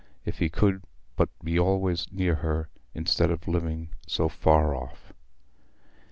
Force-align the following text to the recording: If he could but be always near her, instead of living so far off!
If 0.25 0.39
he 0.39 0.49
could 0.49 0.81
but 1.15 1.29
be 1.43 1.59
always 1.59 2.11
near 2.11 2.33
her, 2.33 2.69
instead 2.95 3.29
of 3.29 3.47
living 3.47 3.91
so 4.07 4.29
far 4.29 4.73
off! 4.73 5.13